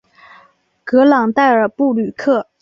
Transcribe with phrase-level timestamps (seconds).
[0.83, 2.47] 格朗代尔布吕克。